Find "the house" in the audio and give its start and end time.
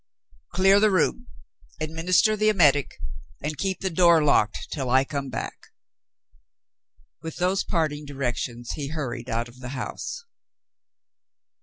9.59-10.25